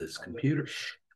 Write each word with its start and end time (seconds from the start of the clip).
this 0.00 0.16
computer. 0.16 0.66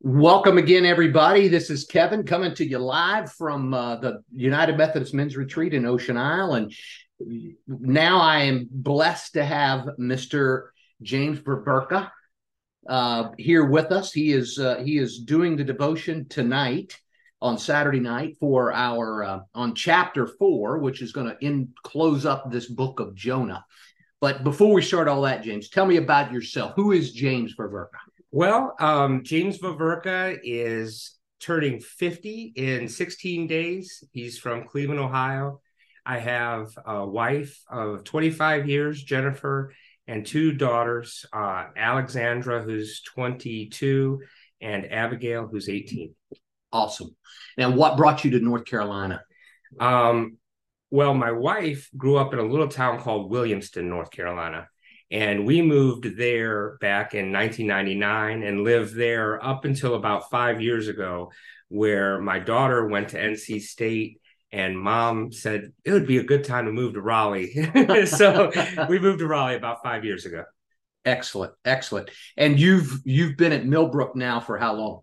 Welcome 0.03 0.59
again, 0.59 0.84
everybody. 0.84 1.49
This 1.49 1.71
is 1.71 1.86
Kevin 1.86 2.25
coming 2.25 2.54
to 2.57 2.67
you 2.67 2.79
live 2.79 3.33
from 3.33 3.72
uh, 3.72 3.96
the 3.96 4.22
United 4.30 4.76
Methodist 4.76 5.14
Men's 5.14 5.38
Retreat 5.38 5.72
in 5.72 5.87
Ocean 5.87 6.18
Isle. 6.18 6.53
And 6.53 6.72
now 7.67 8.20
I 8.20 8.40
am 8.40 8.68
blessed 8.70 9.32
to 9.32 9.44
have 9.44 9.88
Mr. 9.98 10.66
James 11.00 11.38
Veverka 11.38 12.10
uh, 12.86 13.30
here 13.38 13.64
with 13.64 13.90
us. 13.90 14.12
He 14.12 14.32
is 14.32 14.58
uh, 14.58 14.82
he 14.85 14.98
is 14.98 15.21
doing 15.21 15.57
the 15.57 15.64
devotion 15.64 16.29
tonight 16.29 16.95
on 17.41 17.57
Saturday 17.57 18.01
night 18.01 18.37
for 18.39 18.71
our 18.75 19.25
uh, 19.25 19.41
on 19.55 19.75
chapter 19.75 20.27
four, 20.27 20.79
which 20.79 21.01
is 21.01 21.12
going 21.12 21.29
to 21.29 21.39
in 21.41 21.71
close 21.82 22.27
up 22.27 22.51
this 22.51 22.66
book 22.66 23.01
of 23.01 23.14
Jonah. 23.14 23.64
But 24.21 24.45
before 24.45 24.75
we 24.75 24.82
start 24.82 25.09
all 25.09 25.23
that, 25.23 25.43
James, 25.43 25.71
tell 25.71 25.87
me 25.87 25.96
about 25.96 26.32
yourself. 26.32 26.75
Who 26.77 26.93
is 26.93 27.12
James 27.12 27.55
Veverka? 27.57 27.89
Well, 28.37 28.75
um, 28.80 29.23
James 29.23 29.59
Veverka 29.59 30.37
is 30.43 31.16
turning 31.38 31.79
50 31.79 32.55
in 32.56 32.88
16 32.88 33.47
days. 33.47 34.02
He's 34.11 34.41
from 34.41 34.66
Cleveland, 34.66 34.98
Ohio. 34.98 35.61
I 36.05 36.19
have 36.19 36.77
a 36.84 37.06
wife 37.06 37.56
of 37.70 38.02
25 38.02 38.69
years, 38.69 39.01
Jennifer, 39.01 39.73
and 40.09 40.27
two 40.27 40.51
daughters, 40.51 41.25
uh, 41.33 41.66
Alexandra, 41.77 42.61
who's 42.61 43.02
22, 43.02 44.20
and 44.61 44.92
Abigail, 44.92 45.47
who's 45.47 45.69
18. 45.69 46.12
Awesome. 46.73 47.14
Now, 47.56 47.70
what 47.70 47.97
brought 47.97 48.25
you 48.25 48.33
to 48.33 48.41
North 48.41 48.64
Carolina? 48.64 49.23
Um, 49.78 50.39
well, 50.91 51.14
my 51.14 51.30
wife 51.30 51.89
grew 51.97 52.16
up 52.16 52.33
in 52.33 52.41
a 52.41 52.45
little 52.45 52.66
town 52.66 52.98
called 52.98 53.30
Williamston, 53.30 53.84
North 53.84 54.11
Carolina. 54.11 54.66
And 55.14 55.46
we 55.46 55.62
moved 55.62 56.16
there 56.16 56.77
back 56.80 57.14
in 57.14 57.30
1999 57.30 58.42
and 58.42 58.64
lived 58.64 58.96
there 58.96 59.42
up 59.45 59.64
until 59.64 59.95
about 59.95 60.28
five 60.28 60.60
years 60.60 60.88
ago, 60.88 61.30
where 61.68 62.20
my 62.20 62.41
daughter 62.41 62.89
went 62.89 63.11
to 63.11 63.20
NC 63.20 63.62
State 63.62 64.20
and 64.50 64.77
mom 64.77 65.30
said 65.30 65.72
it 65.84 65.92
would 65.92 66.08
be 66.08 66.19
a 66.19 66.24
good 66.24 66.42
time 66.42 66.66
to 66.66 66.72
move 66.72 66.94
to 66.94 67.00
Raleigh. 67.00 67.52
so 68.06 68.50
we 68.89 68.98
moved 68.98 69.20
to 69.20 69.28
Raleigh 69.28 69.55
about 69.55 69.84
five 69.84 70.05
years 70.05 70.27
ago. 70.27 70.42
Excellent, 71.05 71.52
excellent. 71.64 72.11
And 72.36 72.58
you've 72.58 73.00
you've 73.05 73.36
been 73.36 73.52
at 73.52 73.64
Millbrook 73.64 74.17
now 74.17 74.41
for 74.41 74.58
how 74.58 74.74
long? 74.74 75.00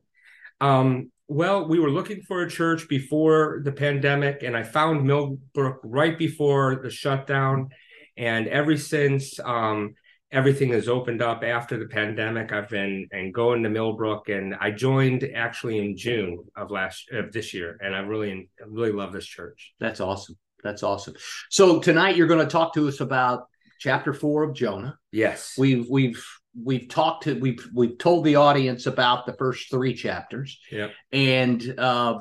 Um, 0.59 1.11
well, 1.29 1.69
we 1.69 1.79
were 1.79 1.89
looking 1.89 2.21
for 2.23 2.41
a 2.41 2.49
church 2.49 2.89
before 2.89 3.61
the 3.63 3.71
pandemic, 3.71 4.43
and 4.43 4.57
I 4.57 4.63
found 4.63 5.05
Millbrook 5.05 5.79
right 5.85 6.17
before 6.17 6.81
the 6.83 6.89
shutdown 6.89 7.69
and 8.17 8.47
ever 8.49 8.75
since 8.75 9.39
um, 9.39 9.95
everything 10.31 10.69
has 10.69 10.87
opened 10.87 11.21
up 11.21 11.43
after 11.43 11.77
the 11.77 11.87
pandemic, 11.87 12.51
I've 12.51 12.69
been 12.69 13.07
and 13.11 13.33
going 13.33 13.63
to 13.63 13.69
Millbrook, 13.69 14.29
and 14.29 14.55
I 14.59 14.71
joined 14.71 15.29
actually 15.35 15.79
in 15.79 15.97
June 15.97 16.45
of 16.55 16.71
last 16.71 17.09
of 17.11 17.31
this 17.31 17.53
year, 17.53 17.77
and 17.81 17.95
I 17.95 17.99
really 17.99 18.49
really 18.65 18.91
love 18.91 19.11
this 19.11 19.25
church. 19.25 19.73
That's 19.79 19.99
awesome. 19.99 20.37
That's 20.63 20.83
awesome. 20.83 21.15
So 21.49 21.79
tonight 21.79 22.15
you're 22.15 22.27
going 22.27 22.45
to 22.45 22.51
talk 22.51 22.73
to 22.75 22.87
us 22.87 22.99
about 22.99 23.47
chapter 23.79 24.13
four 24.13 24.43
of 24.43 24.53
Jonah. 24.53 24.97
Yes, 25.11 25.55
we've 25.57 25.87
we've 25.89 26.23
we've 26.55 26.87
talked 26.87 27.23
to 27.23 27.39
we've 27.39 27.67
we've 27.73 27.97
told 27.97 28.25
the 28.25 28.35
audience 28.35 28.85
about 28.85 29.25
the 29.25 29.33
first 29.33 29.69
three 29.69 29.93
chapters. 29.93 30.59
Yeah, 30.71 30.89
and 31.11 31.75
uh, 31.77 32.19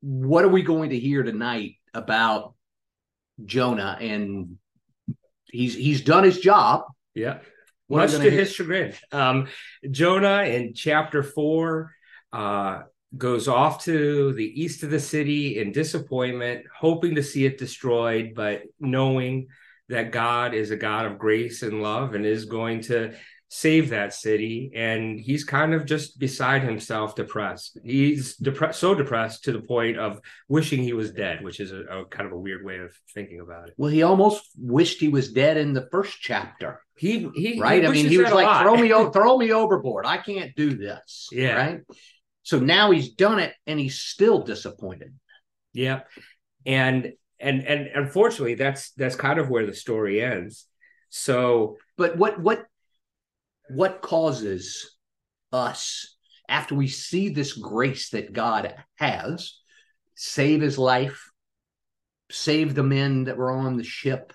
what 0.00 0.44
are 0.44 0.48
we 0.48 0.62
going 0.62 0.90
to 0.90 0.98
hear 0.98 1.22
tonight 1.22 1.76
about 1.94 2.54
Jonah 3.44 3.96
and 4.00 4.56
he's 5.50 5.74
he's 5.74 6.02
done 6.02 6.24
his 6.24 6.38
job. 6.38 6.84
Yeah. 7.20 7.38
Much 7.88 8.12
to 8.12 8.30
his 8.30 8.52
chagrin. 8.52 8.94
Um, 9.10 9.48
Jonah 9.90 10.42
in 10.44 10.74
chapter 10.74 11.22
four 11.22 11.92
uh, 12.32 12.82
goes 13.16 13.48
off 13.48 13.84
to 13.84 14.32
the 14.34 14.62
east 14.62 14.84
of 14.84 14.90
the 14.90 15.00
city 15.00 15.58
in 15.58 15.72
disappointment, 15.72 16.66
hoping 16.74 17.16
to 17.16 17.22
see 17.22 17.44
it 17.44 17.58
destroyed, 17.58 18.32
but 18.36 18.62
knowing 18.78 19.48
that 19.88 20.12
God 20.12 20.54
is 20.54 20.70
a 20.70 20.76
God 20.76 21.06
of 21.06 21.18
grace 21.18 21.62
and 21.62 21.82
love 21.82 22.14
and 22.14 22.24
is 22.24 22.44
going 22.44 22.82
to 22.82 23.12
save 23.52 23.90
that 23.90 24.14
city 24.14 24.70
and 24.76 25.18
he's 25.18 25.42
kind 25.42 25.74
of 25.74 25.84
just 25.84 26.20
beside 26.20 26.62
himself 26.62 27.16
depressed. 27.16 27.76
He's 27.82 28.36
depressed 28.36 28.78
so 28.78 28.94
depressed 28.94 29.42
to 29.44 29.52
the 29.52 29.60
point 29.60 29.98
of 29.98 30.20
wishing 30.48 30.82
he 30.84 30.92
was 30.92 31.10
dead 31.10 31.42
which 31.42 31.58
is 31.58 31.72
a, 31.72 31.80
a, 31.82 32.04
kind 32.06 32.26
of 32.26 32.32
a 32.32 32.38
weird 32.38 32.64
way 32.64 32.78
of 32.78 32.94
thinking 33.12 33.40
about 33.40 33.66
it. 33.68 33.74
Well 33.76 33.90
he 33.90 34.04
almost 34.04 34.48
wished 34.56 35.00
he 35.00 35.08
was 35.08 35.32
dead 35.32 35.56
in 35.56 35.72
the 35.72 35.88
first 35.90 36.18
chapter. 36.20 36.80
He 36.96 37.28
he 37.34 37.60
right? 37.60 37.82
He 37.82 37.88
i 37.88 37.90
mean 37.90 38.06
he 38.06 38.18
was 38.18 38.30
like 38.30 38.62
throw 38.62 38.76
me 38.76 38.88
throw 39.12 39.36
me 39.36 39.52
overboard. 39.52 40.06
I 40.06 40.18
can't 40.18 40.54
do 40.54 40.76
this. 40.76 41.28
Yeah. 41.32 41.54
Right? 41.54 41.80
So 42.44 42.60
now 42.60 42.92
he's 42.92 43.10
done 43.14 43.40
it 43.40 43.52
and 43.66 43.80
he's 43.80 43.98
still 43.98 44.44
disappointed. 44.44 45.12
Yeah 45.72 46.02
and 46.64 47.12
and 47.40 47.66
and 47.66 47.88
unfortunately 47.94 48.54
that's 48.54 48.92
that's 48.92 49.16
kind 49.16 49.40
of 49.40 49.50
where 49.50 49.66
the 49.66 49.74
story 49.74 50.22
ends. 50.22 50.66
So 51.08 51.78
but 51.96 52.16
what 52.16 52.40
what 52.40 52.64
what 53.70 54.02
causes 54.02 54.96
us 55.52 56.16
after 56.48 56.74
we 56.74 56.88
see 56.88 57.28
this 57.28 57.52
grace 57.52 58.10
that 58.10 58.32
God 58.32 58.74
has 58.96 59.56
save 60.16 60.60
his 60.60 60.76
life, 60.76 61.30
save 62.30 62.74
the 62.74 62.82
men 62.82 63.24
that 63.24 63.38
were 63.38 63.50
on 63.50 63.76
the 63.76 63.84
ship, 63.84 64.32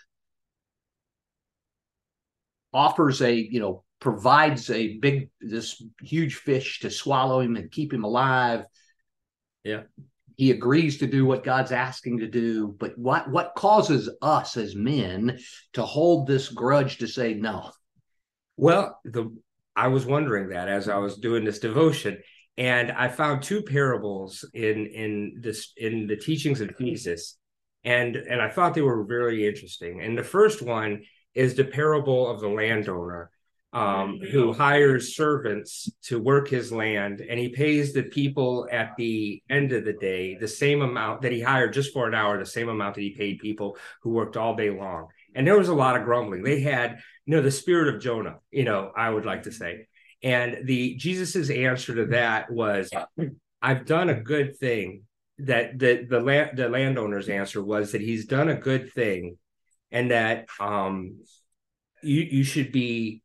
offers 2.73 3.21
a, 3.21 3.33
you 3.33 3.59
know, 3.59 3.83
provides 3.99 4.69
a 4.69 4.97
big, 4.97 5.29
this 5.39 5.81
huge 6.01 6.35
fish 6.35 6.79
to 6.79 6.89
swallow 6.89 7.39
him 7.39 7.55
and 7.55 7.71
keep 7.71 7.93
him 7.93 8.03
alive. 8.03 8.65
Yeah. 9.63 9.83
He 10.37 10.51
agrees 10.51 10.97
to 10.97 11.07
do 11.07 11.25
what 11.25 11.43
God's 11.43 11.71
asking 11.71 12.19
to 12.19 12.27
do, 12.27 12.75
but 12.77 12.97
what 12.97 13.29
what 13.29 13.53
causes 13.55 14.09
us 14.21 14.57
as 14.57 14.75
men 14.75 15.39
to 15.73 15.83
hold 15.83 16.27
this 16.27 16.49
grudge 16.49 16.97
to 16.97 17.07
say 17.07 17.35
no? 17.35 17.71
Well, 18.57 18.99
the 19.03 19.35
I 19.75 19.89
was 19.89 20.05
wondering 20.05 20.49
that 20.49 20.69
as 20.69 20.87
I 20.87 20.97
was 20.97 21.17
doing 21.17 21.43
this 21.43 21.59
devotion, 21.59 22.19
and 22.57 22.91
I 22.91 23.09
found 23.09 23.43
two 23.43 23.61
parables 23.61 24.45
in 24.53 24.87
in 24.87 25.37
this 25.41 25.73
in 25.75 26.07
the 26.07 26.15
teachings 26.17 26.61
of 26.61 26.77
Jesus, 26.77 27.37
and 27.83 28.15
and 28.15 28.41
I 28.41 28.49
thought 28.49 28.73
they 28.73 28.81
were 28.81 29.03
very 29.03 29.47
interesting. 29.47 30.01
And 30.01 30.17
the 30.17 30.23
first 30.23 30.61
one 30.61 31.03
is 31.33 31.55
the 31.55 31.65
parable 31.65 32.29
of 32.29 32.39
the 32.39 32.47
landowner 32.47 33.29
um, 33.73 34.19
who 34.31 34.53
hires 34.53 35.17
servants 35.17 35.91
to 36.03 36.17
work 36.17 36.47
his 36.47 36.71
land, 36.71 37.19
and 37.19 37.37
he 37.37 37.49
pays 37.49 37.91
the 37.91 38.03
people 38.03 38.69
at 38.71 38.95
the 38.95 39.43
end 39.49 39.73
of 39.73 39.83
the 39.83 39.91
day 39.91 40.37
the 40.39 40.47
same 40.47 40.81
amount 40.81 41.23
that 41.23 41.33
he 41.33 41.41
hired 41.41 41.73
just 41.73 41.91
for 41.91 42.07
an 42.07 42.15
hour, 42.15 42.39
the 42.39 42.45
same 42.45 42.69
amount 42.69 42.95
that 42.95 43.01
he 43.01 43.17
paid 43.17 43.39
people 43.39 43.77
who 44.01 44.11
worked 44.11 44.37
all 44.37 44.55
day 44.55 44.69
long. 44.69 45.07
And 45.35 45.45
there 45.45 45.57
was 45.57 45.67
a 45.67 45.73
lot 45.73 45.97
of 45.97 46.05
grumbling. 46.05 46.41
They 46.41 46.61
had 46.61 46.99
know 47.27 47.41
the 47.41 47.51
spirit 47.51 47.93
of 47.93 48.01
jonah 48.01 48.37
you 48.51 48.63
know 48.63 48.91
i 48.95 49.09
would 49.09 49.25
like 49.25 49.43
to 49.43 49.51
say. 49.51 49.87
And 50.23 50.65
the 50.65 50.95
jesus's 50.95 51.49
answer 51.49 51.95
to 51.95 52.05
that 52.07 52.51
was 52.51 52.89
i've 53.61 53.85
done 53.85 54.09
a 54.09 54.21
good 54.21 54.57
thing. 54.57 55.03
That 55.39 55.77
the 55.77 56.05
the 56.09 56.21
land 56.21 56.57
the 56.57 56.69
landowner's 56.69 57.27
answer 57.27 57.61
was 57.61 57.91
that 57.91 58.01
he's 58.01 58.25
done 58.25 58.47
a 58.47 58.55
good 58.55 58.93
thing 58.93 59.37
and 59.91 60.11
that 60.11 60.47
um 60.61 61.19
you 62.01 62.21
you 62.21 62.43
should 62.45 62.71
be 62.71 63.21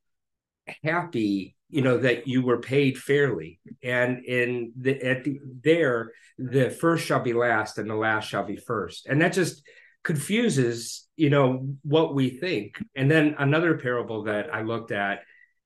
happy 0.83 1.55
you 1.69 1.83
know 1.83 1.99
that 1.99 2.27
you 2.27 2.43
were 2.43 2.61
paid 2.61 2.99
fairly. 2.99 3.61
And 3.83 4.25
in 4.25 4.73
the 4.77 5.01
at 5.03 5.25
the 5.25 5.39
there 5.63 6.13
the 6.37 6.71
first 6.71 7.07
shall 7.07 7.21
be 7.21 7.33
last 7.33 7.79
and 7.79 7.89
the 7.89 7.95
last 7.95 8.29
shall 8.29 8.45
be 8.45 8.57
first. 8.57 9.07
And 9.07 9.21
that 9.23 9.33
just 9.33 9.63
confuses 10.03 11.09
you 11.17 11.29
know 11.29 11.69
what 11.83 12.15
we 12.15 12.31
think. 12.31 12.83
And 12.97 13.11
then 13.11 13.37
another 13.39 13.77
parable 13.77 14.25
that 14.25 14.55
i 14.55 14.63
looked 14.63 14.91
at 14.91 15.21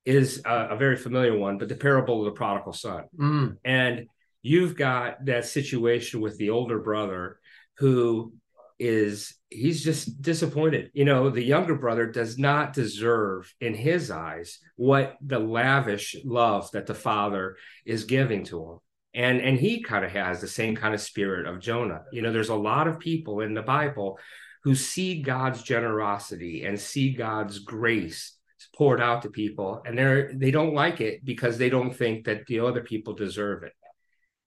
is 0.05 0.43
a, 0.45 0.69
a 0.71 0.77
very 0.77 0.97
familiar 0.97 1.37
one 1.39 1.59
but 1.59 1.69
the 1.69 1.77
parable 1.77 2.21
of 2.21 2.27
the 2.27 2.37
prodigal 2.37 2.73
son. 2.73 3.05
Mm. 3.19 3.57
and 3.65 4.09
you've 4.43 4.77
got 4.77 5.25
that 5.25 5.47
situation 5.47 6.21
with 6.21 6.37
the 6.37 6.51
older 6.51 6.79
brother 6.81 7.39
who 7.79 8.33
is 8.79 9.35
he's 9.51 9.85
just 9.85 10.21
disappointed. 10.21 10.91
You 10.95 11.05
know 11.05 11.31
the 11.31 11.43
younger 11.43 11.77
brother 11.77 12.07
does 12.07 12.37
not 12.37 12.73
deserve 12.73 13.53
in 13.61 13.75
his 13.75 14.11
eyes 14.11 14.59
what 14.75 15.17
the 15.25 15.39
lavish 15.39 16.17
love 16.25 16.71
that 16.73 16.87
the 16.87 16.95
father 16.95 17.57
is 17.87 18.05
giving 18.05 18.45
to 18.47 18.61
him 18.61 18.79
and 19.15 19.41
and 19.41 19.59
he 19.59 19.83
kind 19.83 20.05
of 20.05 20.11
has 20.11 20.41
the 20.41 20.49
same 20.49 20.75
kind 20.75 20.95
of 20.95 21.01
spirit 21.01 21.47
of 21.47 21.61
jonah. 21.61 22.03
You 22.13 22.23
know 22.23 22.33
there's 22.33 22.49
a 22.49 22.55
lot 22.55 22.89
of 22.89 22.99
people 22.99 23.41
in 23.41 23.55
the 23.55 23.63
bible 23.63 24.19
who 24.65 24.75
see 24.75 25.23
god's 25.23 25.63
generosity 25.63 26.65
and 26.65 26.79
see 26.79 27.13
god's 27.13 27.59
grace 27.59 28.37
poured 28.77 29.01
out 29.01 29.23
to 29.23 29.31
people 29.31 29.83
and 29.85 29.97
they're 29.97 30.33
they 30.35 30.51
don't 30.51 30.75
like 30.75 31.01
it 31.01 31.25
because 31.25 31.59
they 31.59 31.71
don't 31.71 31.95
think 31.95 32.25
that 32.25 32.47
the 32.47 32.61
other 32.61 32.83
people 32.83 33.15
deserve 33.15 33.63
it. 33.63 33.73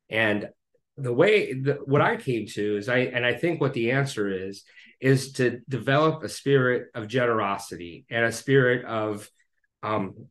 And 0.09 0.49
the 0.97 1.13
way 1.13 1.53
the, 1.53 1.73
what 1.85 2.01
i 2.01 2.17
came 2.17 2.47
to 2.47 2.77
is 2.77 2.89
i 2.89 2.97
and 2.97 3.25
i 3.25 3.33
think 3.33 3.61
what 3.61 3.73
the 3.73 3.91
answer 3.91 4.29
is 4.47 4.63
is 4.99 5.33
to 5.33 5.59
develop 5.69 6.23
a 6.23 6.29
spirit 6.29 6.87
of 6.95 7.07
generosity 7.07 8.05
and 8.09 8.25
a 8.25 8.31
spirit 8.31 8.83
of 8.85 9.29
um 9.83 10.27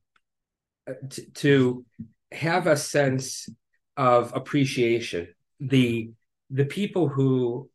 to, 1.10 1.30
to 1.32 1.86
have 2.32 2.66
a 2.66 2.76
sense 2.76 3.48
of 3.96 4.34
appreciation. 4.34 5.28
The 5.60 6.10
the 6.50 6.64
people 6.64 7.08
who 7.08 7.70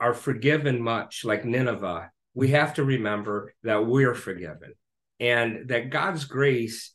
are 0.00 0.14
forgiven 0.14 0.82
much, 0.82 1.24
like 1.24 1.44
Nineveh, 1.44 2.10
we 2.34 2.48
have 2.48 2.74
to 2.74 2.84
remember 2.84 3.54
that 3.62 3.86
we're 3.86 4.14
forgiven 4.14 4.74
and 5.18 5.68
that 5.68 5.90
God's 5.90 6.24
grace 6.24 6.92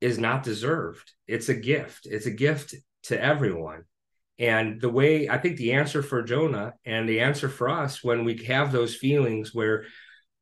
is 0.00 0.18
not 0.18 0.42
deserved. 0.42 1.12
It's 1.26 1.48
a 1.48 1.54
gift. 1.54 2.06
It's 2.06 2.26
a 2.26 2.30
gift 2.30 2.74
to 3.04 3.22
everyone. 3.22 3.84
And 4.38 4.80
the 4.80 4.88
way 4.88 5.28
I 5.28 5.38
think 5.38 5.56
the 5.56 5.72
answer 5.72 6.02
for 6.02 6.22
Jonah 6.22 6.74
and 6.84 7.08
the 7.08 7.20
answer 7.20 7.48
for 7.48 7.68
us 7.68 8.04
when 8.04 8.24
we 8.24 8.44
have 8.44 8.70
those 8.70 8.94
feelings 8.94 9.52
where 9.52 9.84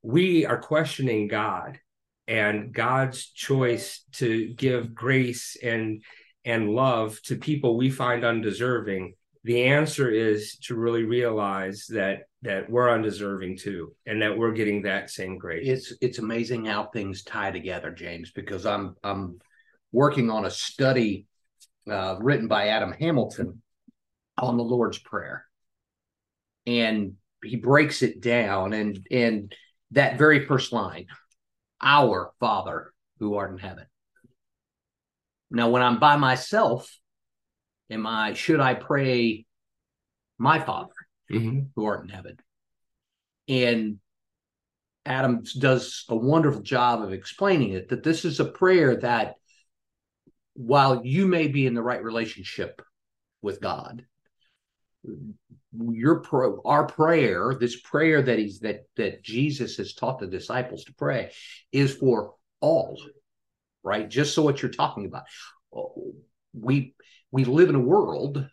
we 0.03 0.45
are 0.45 0.59
questioning 0.59 1.29
God 1.29 1.81
and 2.29 2.73
God's 2.73 3.27
choice 3.27 4.05
to 4.13 4.53
give 4.55 4.95
grace 4.95 5.57
and 5.63 6.03
and 6.47 6.71
love 6.71 7.21
to 7.23 7.37
people 7.37 7.77
we 7.77 7.91
find 7.91 8.25
undeserving, 8.25 9.15
the 9.43 9.65
answer 9.65 10.11
is 10.11 10.57
to 10.63 10.77
really 10.77 11.03
realize 11.03 11.87
that 11.91 12.21
that 12.43 12.71
we're 12.71 12.91
undeserving 12.91 13.59
too 13.59 13.93
and 14.07 14.23
that 14.23 14.39
we're 14.39 14.53
getting 14.53 14.83
that 14.83 15.11
same 15.11 15.37
grace. 15.37 15.67
It's 15.69 15.93
it's 16.01 16.19
amazing 16.19 16.65
how 16.65 16.87
things 16.87 17.25
tie 17.25 17.51
together, 17.51 17.91
James, 17.91 18.31
because 18.31 18.65
I'm 18.65 18.95
I'm 19.05 19.39
working 19.93 20.31
on 20.31 20.47
a 20.47 20.51
study 20.51 21.27
uh, 21.91 22.17
written 22.21 22.49
by 22.49 22.69
Adam 22.69 22.93
Hamilton 22.93 23.61
on 24.39 24.57
the 24.57 24.65
Lord's 24.65 24.99
Prayer. 24.99 25.45
And 26.67 27.15
he 27.45 27.57
breaks 27.57 28.03
it 28.03 28.21
down 28.21 28.73
and 28.73 29.07
and 29.11 29.55
that 29.93 30.19
very 30.19 30.47
first 30.47 30.73
line, 30.73 31.07
our 31.81 32.33
Father 32.41 32.93
who 33.19 33.35
art 33.35 33.53
in 33.53 33.59
heaven. 33.59 33.87
Now, 35.51 35.71
when 35.71 35.83
I'm 35.83 35.99
by 35.99 36.17
myself, 36.17 36.91
am 37.91 38.07
I 38.07 38.33
should 38.35 38.61
I 38.61 38.75
pray 38.75 39.47
my 40.39 40.59
Father 40.59 40.93
mm-hmm. 41.31 41.61
who 41.75 41.85
art 41.85 42.05
in 42.05 42.09
heaven? 42.09 42.37
And 43.49 43.99
Adam 45.05 45.45
does 45.59 46.05
a 46.09 46.17
wonderful 46.17 46.63
job 46.63 47.03
of 47.03 47.13
explaining 47.13 47.73
it 47.73 47.89
that 47.91 48.03
this 48.03 48.25
is 48.25 48.41
a 48.41 48.45
prayer 48.45 48.97
that 48.97 49.35
while 50.55 51.05
you 51.05 51.27
may 51.27 51.47
be 51.47 51.67
in 51.67 51.75
the 51.75 51.83
right 51.83 52.03
relationship 52.03 52.83
with 53.41 53.61
God, 53.61 54.05
your 55.79 56.21
pro, 56.21 56.61
our 56.65 56.87
prayer, 56.87 57.55
this 57.59 57.79
prayer 57.81 58.23
that 58.23 58.39
he's 58.39 58.61
that 58.61 58.87
that 58.97 59.23
Jesus 59.23 59.77
has 59.77 59.95
taught 59.95 60.19
the 60.19 60.27
disciples 60.27 60.85
to 60.85 60.95
pray, 60.95 61.31
is 61.71 61.95
for 61.95 62.35
all, 62.61 62.99
right? 63.87 64.09
Just 64.09 64.35
so 64.35 64.43
what 64.43 64.61
you're 64.61 64.71
talking 64.71 65.07
about, 65.07 65.25
we 66.53 66.95
we 67.31 67.45
live 67.45 67.69
in 67.69 67.77
a 67.77 67.81
world 67.81 68.47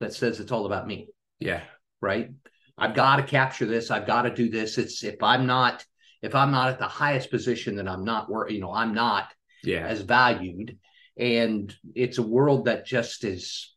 that 0.00 0.14
says 0.14 0.40
it's 0.40 0.50
all 0.50 0.66
about 0.66 0.86
me. 0.86 1.08
Yeah. 1.38 1.62
Right. 2.00 2.30
I've 2.78 2.94
got 2.94 3.16
to 3.16 3.22
capture 3.22 3.66
this. 3.66 3.90
I've 3.90 4.06
got 4.06 4.22
to 4.22 4.34
do 4.34 4.48
this. 4.48 4.78
It's 4.78 5.04
if 5.04 5.22
I'm 5.22 5.46
not 5.46 5.84
if 6.22 6.34
I'm 6.34 6.50
not 6.50 6.70
at 6.70 6.78
the 6.78 6.86
highest 6.86 7.30
position, 7.30 7.76
then 7.76 7.86
I'm 7.86 8.04
not 8.04 8.30
where 8.30 8.48
you 8.48 8.60
know 8.60 8.72
I'm 8.72 8.94
not 8.94 9.28
yeah. 9.62 9.86
as 9.86 10.00
valued. 10.00 10.78
And 11.18 11.74
it's 11.94 12.16
a 12.16 12.22
world 12.22 12.64
that 12.64 12.86
just 12.86 13.24
is 13.24 13.74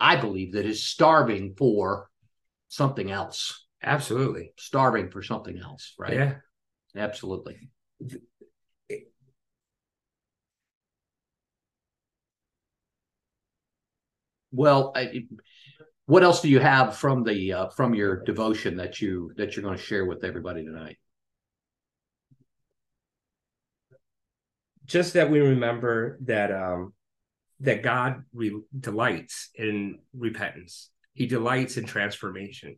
I 0.00 0.16
believe 0.16 0.54
that 0.54 0.66
is 0.66 0.84
starving 0.84 1.54
for 1.56 2.10
something 2.68 3.08
else. 3.08 3.64
Absolutely. 3.80 4.52
Starving 4.58 5.10
for 5.10 5.22
something 5.22 5.58
else, 5.58 5.94
right? 5.96 6.14
Yeah. 6.14 6.34
Absolutely. 6.96 7.70
Well, 14.54 14.92
I, 14.94 15.24
what 16.06 16.22
else 16.22 16.40
do 16.40 16.48
you 16.48 16.60
have 16.60 16.96
from 16.96 17.24
the 17.24 17.52
uh, 17.52 17.68
from 17.70 17.92
your 17.92 18.22
devotion 18.22 18.76
that 18.76 19.00
you 19.00 19.32
that 19.36 19.56
you're 19.56 19.64
going 19.64 19.76
to 19.76 19.82
share 19.82 20.04
with 20.04 20.22
everybody 20.22 20.64
tonight? 20.64 20.96
Just 24.86 25.14
that 25.14 25.30
we 25.30 25.40
remember 25.40 26.18
that 26.22 26.52
um, 26.52 26.92
that 27.60 27.82
God 27.82 28.22
re- 28.32 28.62
delights 28.78 29.50
in 29.56 29.98
repentance. 30.16 30.90
He 31.14 31.26
delights 31.26 31.76
in 31.76 31.84
transformation, 31.84 32.76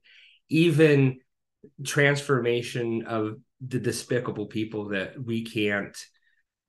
even 0.49 1.19
transformation 1.84 3.05
of 3.06 3.37
the 3.67 3.81
despicable 3.81 4.46
people 4.46 4.90
that 4.90 5.23
we 5.23 5.44
can't, 5.44 5.96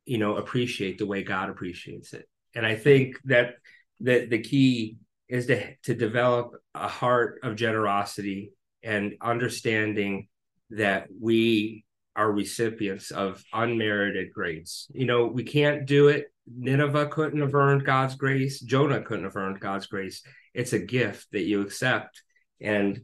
you 0.06 0.18
know, 0.18 0.36
appreciate 0.36 0.98
the 0.98 1.06
way 1.06 1.24
God 1.24 1.50
appreciates 1.50 2.14
it. 2.14 2.28
And 2.56 2.66
I 2.66 2.76
think 2.76 3.18
that 3.26 3.56
that 4.02 4.30
the 4.30 4.40
key 4.40 4.98
is 5.28 5.48
to 5.48 5.76
to 5.84 5.94
develop 5.94 6.54
a 6.74 6.88
heart 6.88 7.40
of 7.44 7.56
generosity 7.56 8.52
and 8.84 9.14
understanding 9.22 10.28
that 10.70 11.08
we 11.20 11.84
are 12.16 12.32
recipients 12.32 13.12
of 13.12 13.44
unmerited 13.54 14.34
grace. 14.34 14.88
You 14.94 15.06
know, 15.06 15.28
we 15.28 15.44
can't 15.44 15.86
do 15.86 16.08
it 16.08 16.32
Nineveh 16.56 17.08
couldn't 17.08 17.42
have 17.42 17.56
earned 17.56 17.86
God's 17.86 18.16
grace. 18.16 18.60
Jonah 18.60 19.02
couldn't 19.02 19.26
have 19.26 19.36
earned 19.36 19.60
God's 19.60 19.88
grace. 19.88 20.24
It's 20.54 20.74
a 20.74 20.80
gift 20.80 21.28
that 21.32 21.44
you 21.44 21.62
accept. 21.62 22.22
And 22.62 23.02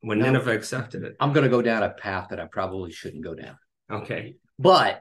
when 0.00 0.20
now, 0.20 0.26
Nineveh 0.26 0.52
accepted 0.52 1.02
it, 1.02 1.16
I'm 1.20 1.32
going 1.32 1.44
to 1.44 1.50
go 1.50 1.62
down 1.62 1.82
a 1.82 1.90
path 1.90 2.28
that 2.30 2.40
I 2.40 2.46
probably 2.46 2.92
shouldn't 2.92 3.24
go 3.24 3.34
down. 3.34 3.58
Okay. 3.90 4.36
But 4.58 5.00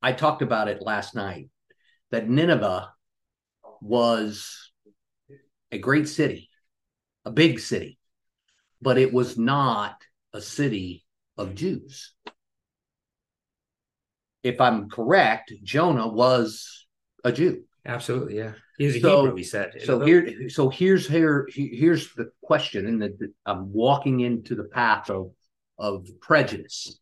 I 0.00 0.12
talked 0.12 0.42
about 0.42 0.68
it 0.68 0.82
last 0.82 1.14
night 1.14 1.48
that 2.10 2.28
Nineveh 2.28 2.92
was 3.82 4.70
a 5.72 5.78
great 5.78 6.08
city, 6.08 6.50
a 7.24 7.30
big 7.30 7.60
city, 7.60 7.98
but 8.82 8.98
it 8.98 9.12
was 9.12 9.38
not 9.38 9.96
a 10.32 10.40
city 10.40 11.04
of 11.36 11.54
Jews 11.54 12.12
if 14.42 14.60
I'm 14.60 14.88
correct, 14.88 15.52
Jonah 15.62 16.08
was 16.08 16.86
a 17.24 17.32
Jew. 17.32 17.64
Absolutely, 17.86 18.38
yeah. 18.38 18.52
He's 18.78 18.96
a 18.96 19.00
so, 19.00 19.22
Hebrew. 19.22 19.36
He 19.36 19.44
said. 19.44 19.82
So 19.84 20.00
here, 20.00 20.48
so 20.48 20.70
here's 20.70 21.06
here 21.06 21.48
here's 21.52 22.12
the 22.14 22.30
question, 22.42 22.86
and 22.86 23.02
the, 23.02 23.32
I'm 23.44 23.72
walking 23.72 24.20
into 24.20 24.54
the 24.54 24.64
path 24.64 25.10
of 25.10 25.32
of 25.78 26.06
prejudice. 26.20 26.98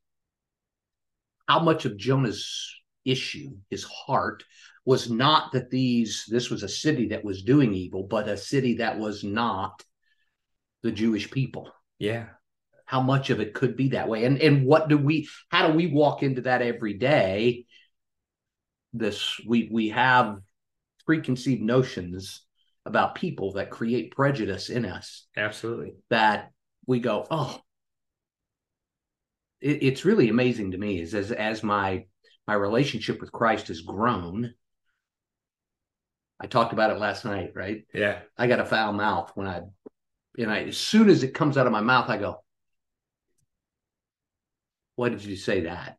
How 1.49 1.61
much 1.61 1.85
of 1.85 1.97
Jonah's 1.97 2.75
issue, 3.05 3.57
his 3.71 3.85
heart, 3.85 4.45
was 4.89 5.11
not 5.11 5.53
that 5.53 5.69
these 5.69 6.25
this 6.29 6.49
was 6.49 6.63
a 6.63 6.69
city 6.69 7.09
that 7.09 7.23
was 7.23 7.43
doing 7.43 7.75
evil, 7.75 8.05
but 8.05 8.27
a 8.27 8.39
city 8.39 8.77
that 8.77 8.99
was 8.99 9.23
not 9.23 9.85
the 10.83 10.91
Jewish 10.91 11.31
people. 11.31 11.71
Yeah. 11.99 12.29
How 12.87 13.03
much 13.03 13.29
of 13.29 13.39
it 13.39 13.53
could 13.53 13.77
be 13.77 13.89
that 13.91 14.09
way? 14.09 14.25
And 14.25 14.41
and 14.41 14.65
what 14.65 14.89
do 14.89 14.97
we 14.97 15.29
how 15.51 15.67
do 15.67 15.75
we 15.75 15.89
walk 15.89 16.23
into 16.23 16.41
that 16.41 16.63
every 16.63 16.95
day? 16.95 17.67
This 18.95 19.39
we 19.47 19.69
we 19.71 19.91
have 19.91 20.39
preconceived 21.05 21.61
notions 21.61 22.47
about 22.87 23.15
people 23.15 23.53
that 23.53 23.69
create 23.69 24.17
prejudice 24.17 24.71
in 24.71 24.87
us. 24.87 25.27
Absolutely. 25.37 25.97
That 26.09 26.51
we 26.87 27.01
go 27.01 27.27
oh. 27.31 27.61
It, 29.61 29.83
it's 29.83 30.07
really 30.07 30.31
amazing 30.31 30.71
to 30.71 30.79
me 30.79 30.99
is 30.99 31.15
as 31.15 31.31
as 31.31 31.63
my 31.63 32.07
my 32.47 32.55
relationship 32.55 33.21
with 33.21 33.31
christ 33.31 33.69
has 33.69 33.83
grown 33.83 34.55
i 36.41 36.47
talked 36.47 36.73
about 36.73 36.91
it 36.91 36.99
last 36.99 37.25
night 37.25 37.53
right 37.55 37.85
yeah 37.93 38.21
i 38.37 38.47
got 38.47 38.61
a 38.61 38.65
foul 38.65 38.93
mouth 38.93 39.31
when 39.35 39.47
i 39.47 39.61
and 40.39 40.51
i 40.51 40.65
as 40.65 40.77
soon 40.77 41.09
as 41.09 41.23
it 41.23 41.35
comes 41.35 41.57
out 41.57 41.67
of 41.67 41.73
my 41.73 41.81
mouth 41.81 42.09
i 42.09 42.17
go 42.17 42.41
why 44.99 45.11
did 45.11 45.25
you 45.25 45.37
say 45.37 45.61
that? 45.61 45.97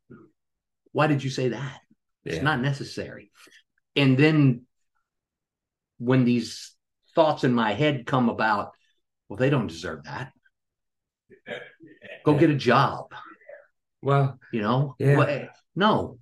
Why 0.92 1.08
did 1.08 1.24
you 1.24 1.30
say 1.30 1.48
that? 1.48 1.80
Yeah. 2.26 2.34
It's 2.34 2.44
not 2.44 2.60
necessary. 2.60 3.32
And 3.96 4.18
then 4.18 4.64
when 6.00 6.26
these 6.26 6.76
thoughts 7.16 7.46
in 7.46 7.54
my 7.54 7.72
head 7.72 8.06
come 8.06 8.28
about, 8.28 8.74
well, 9.30 9.38
they 9.38 9.50
don't 9.50 9.68
deserve 9.68 10.04
that. 10.04 10.34
Go 12.26 12.34
get 12.34 12.50
a 12.50 12.56
job. 12.56 13.06
Well, 14.02 14.38
you 14.52 14.62
know, 14.62 14.96
yeah. 15.00 15.18
well, 15.18 15.48
no. 15.78 16.20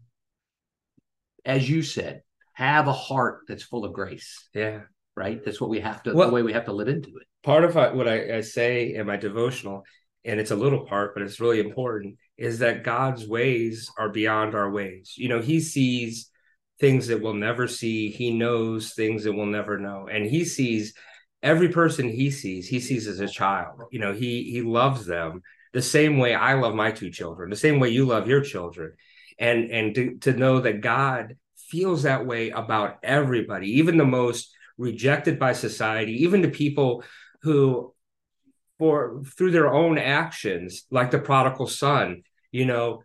As 1.43 1.67
you 1.67 1.81
said, 1.81 2.21
have 2.57 2.87
a 2.87 2.93
heart 2.93 3.41
that's 3.47 3.61
full 3.61 3.85
of 3.85 3.93
grace. 3.93 4.49
Yeah. 4.51 4.81
Right. 5.15 5.43
That's 5.45 5.61
what 5.61 5.69
we 5.69 5.79
have 5.79 6.01
to, 6.03 6.13
well, 6.13 6.29
the 6.29 6.33
way 6.33 6.41
we 6.41 6.53
have 6.53 6.65
to 6.65 6.73
live 6.73 6.87
into 6.87 7.09
it. 7.09 7.27
Part 7.43 7.63
of 7.63 7.75
what 7.75 8.07
I, 8.07 8.37
I 8.37 8.41
say 8.41 8.95
in 8.95 9.05
my 9.05 9.15
devotional, 9.15 9.83
and 10.25 10.39
it's 10.39 10.49
a 10.49 10.55
little 10.55 10.85
part, 10.85 11.13
but 11.13 11.21
it's 11.21 11.39
really 11.39 11.59
important, 11.59 12.17
is 12.35 12.59
that 12.59 12.83
God's 12.83 13.27
ways 13.27 13.91
are 13.99 14.09
beyond 14.09 14.55
our 14.55 14.71
ways. 14.71 15.13
You 15.17 15.29
know, 15.29 15.39
he 15.39 15.59
sees 15.59 16.31
things 16.79 17.07
that 17.07 17.21
we'll 17.21 17.35
never 17.35 17.67
see, 17.67 18.09
he 18.09 18.31
knows 18.31 18.93
things 18.93 19.23
that 19.23 19.33
we'll 19.33 19.45
never 19.45 19.77
know. 19.77 20.07
And 20.11 20.25
he 20.25 20.43
sees 20.43 20.95
every 21.43 21.69
person 21.69 22.09
he 22.09 22.31
sees, 22.31 22.67
he 22.67 22.79
sees 22.79 23.07
as 23.07 23.19
a 23.19 23.27
child. 23.27 23.81
You 23.91 23.99
know, 23.99 24.13
he 24.13 24.49
he 24.51 24.63
loves 24.63 25.05
them 25.05 25.43
the 25.73 25.81
same 25.83 26.17
way 26.17 26.33
I 26.33 26.55
love 26.55 26.73
my 26.73 26.91
two 26.91 27.11
children, 27.11 27.51
the 27.51 27.55
same 27.55 27.79
way 27.79 27.89
you 27.89 28.05
love 28.05 28.27
your 28.27 28.41
children. 28.41 28.93
And 29.37 29.69
and 29.69 29.95
to, 29.95 30.17
to 30.21 30.33
know 30.33 30.59
that 30.61 30.81
God 30.81 31.35
feels 31.67 32.03
that 32.03 32.25
way 32.25 32.49
about 32.49 32.97
everybody, 33.03 33.77
even 33.77 33.97
the 33.97 34.05
most 34.05 34.53
rejected 34.77 35.39
by 35.39 35.53
society, 35.53 36.23
even 36.23 36.41
the 36.41 36.49
people 36.49 37.03
who 37.41 37.93
for 38.77 39.23
through 39.35 39.51
their 39.51 39.73
own 39.73 39.97
actions, 39.97 40.85
like 40.91 41.11
the 41.11 41.19
prodigal 41.19 41.67
son, 41.67 42.23
you 42.51 42.65
know, 42.65 43.03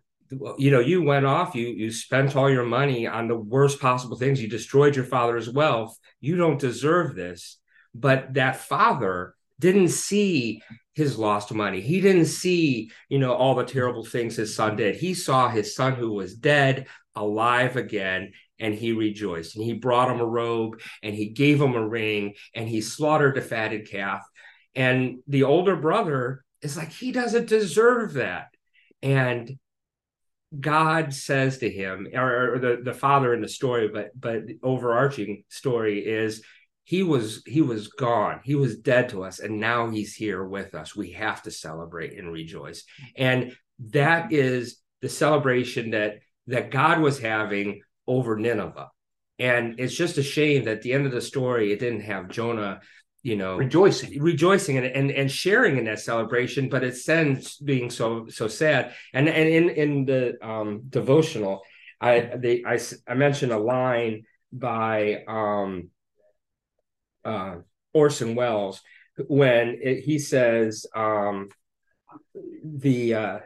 you 0.57 0.71
know, 0.71 0.79
you 0.79 1.03
went 1.03 1.25
off, 1.25 1.55
you 1.55 1.67
you 1.67 1.91
spent 1.91 2.35
all 2.35 2.49
your 2.49 2.65
money 2.65 3.07
on 3.07 3.27
the 3.27 3.37
worst 3.37 3.79
possible 3.79 4.17
things, 4.17 4.41
you 4.41 4.47
destroyed 4.47 4.95
your 4.95 5.05
father's 5.05 5.49
wealth. 5.49 5.97
You 6.21 6.37
don't 6.37 6.59
deserve 6.59 7.15
this. 7.15 7.57
But 7.95 8.33
that 8.33 8.55
father 8.55 9.35
didn't 9.59 9.89
see 9.89 10.61
his 10.93 11.17
lost 11.17 11.53
money. 11.53 11.81
He 11.81 12.01
didn't 12.01 12.25
see, 12.25 12.91
you 13.09 13.19
know, 13.19 13.33
all 13.33 13.55
the 13.55 13.65
terrible 13.65 14.03
things 14.03 14.35
his 14.35 14.55
son 14.55 14.75
did. 14.75 14.95
He 14.95 15.13
saw 15.13 15.49
his 15.49 15.75
son 15.75 15.95
who 15.95 16.13
was 16.13 16.35
dead 16.35 16.87
alive 17.15 17.75
again 17.75 18.31
and 18.59 18.73
he 18.73 18.93
rejoiced. 18.93 19.55
And 19.55 19.63
he 19.63 19.73
brought 19.73 20.11
him 20.11 20.19
a 20.19 20.25
robe 20.25 20.81
and 21.01 21.15
he 21.15 21.29
gave 21.29 21.61
him 21.61 21.75
a 21.75 21.87
ring 21.87 22.33
and 22.53 22.67
he 22.67 22.81
slaughtered 22.81 23.37
a 23.37 23.41
fatted 23.41 23.89
calf. 23.89 24.21
And 24.75 25.19
the 25.27 25.43
older 25.43 25.75
brother 25.75 26.43
is 26.61 26.77
like 26.77 26.91
he 26.91 27.11
doesn't 27.11 27.47
deserve 27.47 28.13
that. 28.13 28.47
And 29.01 29.57
god 30.59 31.11
says 31.15 31.57
to 31.57 31.67
him 31.67 32.07
or, 32.13 32.53
or 32.53 32.59
the, 32.59 32.79
the 32.83 32.93
father 32.93 33.33
in 33.33 33.41
the 33.41 33.47
story 33.47 33.87
but 33.87 34.11
but 34.15 34.45
the 34.45 34.59
overarching 34.61 35.43
story 35.49 36.05
is 36.05 36.43
he 36.83 37.03
was 37.03 37.43
he 37.45 37.61
was 37.61 37.87
gone. 37.87 38.41
He 38.43 38.55
was 38.55 38.77
dead 38.77 39.09
to 39.09 39.23
us 39.23 39.39
and 39.39 39.59
now 39.59 39.89
he's 39.89 40.13
here 40.13 40.43
with 40.43 40.75
us. 40.75 40.95
We 40.95 41.11
have 41.11 41.41
to 41.43 41.51
celebrate 41.51 42.17
and 42.17 42.31
rejoice. 42.31 42.83
And 43.15 43.55
that 43.91 44.33
is 44.33 44.79
the 45.01 45.09
celebration 45.09 45.91
that 45.91 46.19
that 46.47 46.71
god 46.71 46.99
was 46.99 47.19
having 47.19 47.81
over 48.07 48.37
nineveh. 48.37 48.89
And 49.39 49.79
it's 49.79 49.95
just 49.95 50.17
a 50.17 50.23
shame 50.23 50.65
that 50.65 50.77
at 50.77 50.81
the 50.83 50.93
end 50.93 51.05
of 51.05 51.11
the 51.11 51.21
story 51.21 51.71
it 51.71 51.79
didn't 51.79 52.01
have 52.01 52.29
jonah 52.29 52.81
you 53.23 53.35
know 53.37 53.55
rejoicing. 53.55 54.21
rejoicing 54.21 54.77
and, 54.77 54.85
and 54.85 55.09
and 55.09 55.31
sharing 55.31 55.77
in 55.77 55.85
that 55.85 55.99
celebration 55.99 56.69
but 56.69 56.83
it's 56.83 57.05
then 57.05 57.41
being 57.63 57.89
so 57.89 58.27
so 58.29 58.47
sad. 58.47 58.93
And 59.13 59.27
and 59.27 59.49
in 59.49 59.69
in 59.69 60.05
the 60.05 60.45
um 60.45 60.83
devotional 60.89 61.61
i 62.01 62.19
they 62.35 62.63
i 62.65 62.79
i 63.07 63.13
mentioned 63.13 63.51
a 63.51 63.57
line 63.57 64.23
by 64.51 65.23
um 65.27 65.89
uh 67.25 67.55
orson 67.93 68.35
welles 68.35 68.81
when 69.27 69.79
it, 69.81 70.01
he 70.01 70.19
says 70.19 70.85
um 70.95 71.49
the 72.63 73.13
uh 73.13 73.39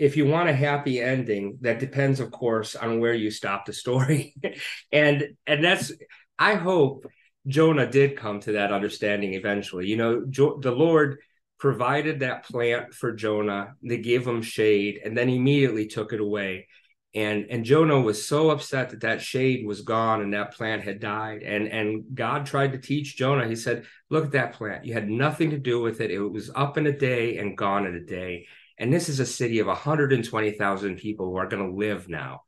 if 0.00 0.16
you 0.16 0.26
want 0.26 0.48
a 0.48 0.52
happy 0.52 1.00
ending 1.00 1.58
that 1.60 1.78
depends 1.78 2.18
of 2.20 2.30
course 2.30 2.74
on 2.74 3.00
where 3.00 3.14
you 3.14 3.30
stop 3.30 3.66
the 3.66 3.72
story 3.72 4.34
and 4.92 5.28
and 5.46 5.64
that's 5.64 5.92
i 6.38 6.54
hope 6.54 7.06
Jonah 7.46 7.86
did 7.86 8.16
come 8.16 8.40
to 8.40 8.52
that 8.52 8.72
understanding 8.72 9.34
eventually. 9.34 9.86
You 9.86 9.96
know, 9.96 10.24
jo- 10.28 10.58
the 10.60 10.72
Lord 10.72 11.18
provided 11.58 12.20
that 12.20 12.44
plant 12.44 12.94
for 12.94 13.12
Jonah. 13.12 13.74
They 13.82 13.98
gave 13.98 14.26
him 14.26 14.42
shade 14.42 15.00
and 15.04 15.16
then 15.16 15.28
immediately 15.28 15.86
took 15.86 16.12
it 16.12 16.20
away. 16.20 16.68
And 17.12 17.46
and 17.50 17.64
Jonah 17.64 18.00
was 18.00 18.26
so 18.26 18.50
upset 18.50 18.90
that 18.90 19.00
that 19.00 19.20
shade 19.20 19.66
was 19.66 19.80
gone 19.80 20.20
and 20.22 20.32
that 20.32 20.54
plant 20.54 20.84
had 20.84 21.00
died. 21.00 21.42
And 21.42 21.66
and 21.66 22.04
God 22.14 22.46
tried 22.46 22.72
to 22.72 22.78
teach 22.78 23.16
Jonah. 23.16 23.48
He 23.48 23.56
said, 23.56 23.84
"Look 24.10 24.26
at 24.26 24.32
that 24.32 24.52
plant. 24.52 24.84
You 24.84 24.94
had 24.94 25.10
nothing 25.10 25.50
to 25.50 25.58
do 25.58 25.80
with 25.80 26.00
it. 26.00 26.12
It 26.12 26.20
was 26.20 26.50
up 26.54 26.78
in 26.78 26.86
a 26.86 26.96
day 26.96 27.38
and 27.38 27.58
gone 27.58 27.84
in 27.84 27.96
a 27.96 28.04
day. 28.04 28.46
And 28.80 28.92
this 28.92 29.08
is 29.08 29.20
a 29.20 29.26
city 29.26 29.60
of 29.60 29.68
120,000 29.68 30.96
people 30.96 31.26
who 31.26 31.36
are 31.36 31.46
going 31.46 31.70
to 31.70 31.76
live 31.76 32.08
now." 32.08 32.42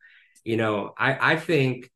You 0.45 0.57
know, 0.57 0.93
I 0.99 1.35
I 1.35 1.37
think 1.37 1.91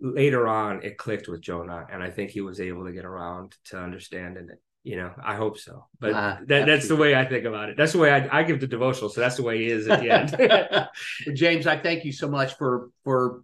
later 0.00 0.46
on 0.48 0.82
it 0.82 0.96
clicked 0.96 1.28
with 1.28 1.40
Jonah, 1.40 1.86
and 1.90 2.02
I 2.02 2.10
think 2.10 2.30
he 2.30 2.40
was 2.40 2.60
able 2.60 2.86
to 2.86 2.92
get 2.92 3.04
around 3.04 3.56
to 3.66 3.78
understanding 3.78 4.48
it. 4.50 4.62
You 4.82 4.96
know, 4.96 5.12
I 5.22 5.34
hope 5.34 5.58
so. 5.58 5.86
But 5.98 6.14
uh, 6.14 6.36
that, 6.46 6.66
that's 6.66 6.88
the 6.88 6.96
way 6.96 7.14
I 7.14 7.26
think 7.26 7.44
about 7.44 7.68
it. 7.68 7.76
That's 7.76 7.92
the 7.92 7.98
way 7.98 8.10
I, 8.10 8.40
I 8.40 8.42
give 8.44 8.60
the 8.60 8.66
devotional. 8.66 9.10
So 9.10 9.20
that's 9.20 9.36
the 9.36 9.42
way 9.42 9.58
he 9.58 9.66
is 9.66 9.86
at 9.88 10.00
the 10.00 10.10
end. 10.10 10.88
James, 11.36 11.66
I 11.66 11.76
thank 11.76 12.04
you 12.04 12.12
so 12.12 12.28
much 12.28 12.56
for 12.56 12.88
for 13.04 13.42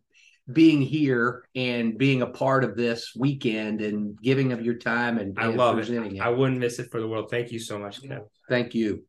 being 0.50 0.80
here 0.80 1.44
and 1.54 1.98
being 1.98 2.22
a 2.22 2.26
part 2.26 2.64
of 2.64 2.76
this 2.76 3.12
weekend 3.16 3.82
and 3.82 4.18
giving 4.22 4.52
of 4.52 4.64
your 4.64 4.76
time 4.76 5.18
and, 5.18 5.36
I 5.38 5.48
and 5.48 5.56
love 5.56 5.78
it. 5.78 5.90
it. 5.90 6.20
I 6.20 6.28
wouldn't 6.28 6.60
miss 6.60 6.78
it 6.78 6.90
for 6.90 7.00
the 7.00 7.08
world. 7.08 7.28
Thank 7.30 7.50
you 7.50 7.58
so 7.58 7.78
much, 7.78 8.00
Ken. 8.00 8.22
Thank 8.48 8.74
you. 8.74 9.04